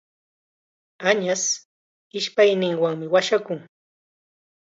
[1.09, 1.43] Añas
[2.17, 3.59] ishpayninwanmi washakun.